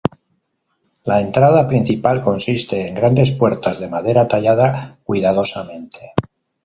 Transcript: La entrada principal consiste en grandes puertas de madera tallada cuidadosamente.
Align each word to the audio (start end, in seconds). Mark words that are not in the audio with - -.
La 1.03 1.21
entrada 1.21 1.67
principal 1.67 2.21
consiste 2.21 2.87
en 2.87 2.95
grandes 2.95 3.31
puertas 3.33 3.79
de 3.79 3.87
madera 3.87 4.27
tallada 4.27 4.97
cuidadosamente. 5.03 6.13